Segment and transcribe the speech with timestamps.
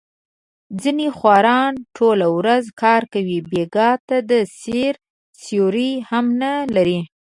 [0.81, 4.93] ځنې خواران ټوله ورځ کار کوي، بېګاه ته د سیر
[5.43, 6.99] سیوری هم نه لري.